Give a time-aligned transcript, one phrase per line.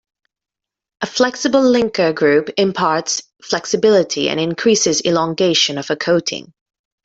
[1.01, 6.55] A flexible linker group imparts flexibility and increases elongation of a coating.